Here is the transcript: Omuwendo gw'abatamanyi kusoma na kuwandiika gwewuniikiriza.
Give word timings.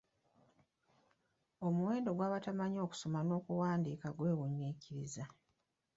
Omuwendo 1.65 2.09
gw'abatamanyi 2.17 2.79
kusoma 2.89 3.19
na 3.27 3.37
kuwandiika 3.45 4.07
gwewuniikiriza. 4.17 5.23